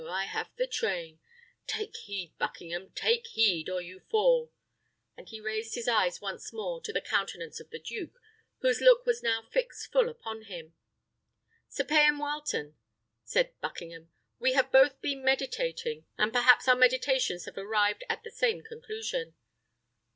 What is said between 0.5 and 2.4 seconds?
the train. Take heed,